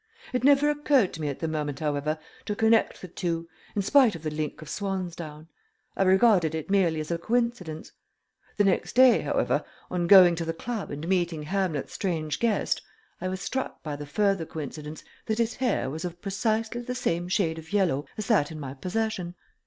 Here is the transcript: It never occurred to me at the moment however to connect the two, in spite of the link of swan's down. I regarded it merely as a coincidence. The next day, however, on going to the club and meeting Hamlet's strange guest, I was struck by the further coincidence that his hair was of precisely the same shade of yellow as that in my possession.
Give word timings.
It 0.33 0.43
never 0.43 0.67
occurred 0.71 1.13
to 1.13 1.21
me 1.21 1.27
at 1.29 1.37
the 1.41 1.47
moment 1.47 1.79
however 1.79 2.17
to 2.47 2.55
connect 2.55 3.01
the 3.01 3.07
two, 3.07 3.47
in 3.75 3.83
spite 3.83 4.15
of 4.15 4.23
the 4.23 4.31
link 4.31 4.59
of 4.63 4.67
swan's 4.67 5.15
down. 5.15 5.47
I 5.95 6.01
regarded 6.01 6.55
it 6.55 6.71
merely 6.71 6.99
as 6.99 7.11
a 7.11 7.19
coincidence. 7.19 7.91
The 8.57 8.63
next 8.63 8.93
day, 8.95 9.21
however, 9.21 9.63
on 9.91 10.07
going 10.07 10.33
to 10.37 10.43
the 10.45 10.55
club 10.55 10.89
and 10.89 11.07
meeting 11.07 11.43
Hamlet's 11.43 11.93
strange 11.93 12.39
guest, 12.39 12.81
I 13.21 13.27
was 13.27 13.41
struck 13.41 13.83
by 13.83 13.95
the 13.95 14.07
further 14.07 14.47
coincidence 14.47 15.03
that 15.27 15.37
his 15.37 15.57
hair 15.57 15.87
was 15.87 16.03
of 16.03 16.19
precisely 16.19 16.81
the 16.81 16.95
same 16.95 17.27
shade 17.27 17.59
of 17.59 17.71
yellow 17.71 18.07
as 18.17 18.25
that 18.25 18.49
in 18.49 18.59
my 18.59 18.73
possession. 18.73 19.35